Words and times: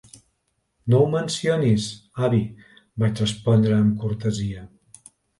"No 0.93 0.99
ho 1.01 1.09
mencionis, 1.15 1.83
avi", 2.27 2.39
vaig 3.03 3.21
respondre 3.23 3.75
amb 3.81 3.93
cortesia. 4.05 4.65